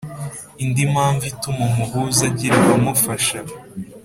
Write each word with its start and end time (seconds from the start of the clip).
Indi 0.63 0.83
mpamvu 0.93 1.23
ituma 1.31 1.61
umuhuza 1.69 2.21
agira 2.29 2.55
abamufasha 2.61 3.39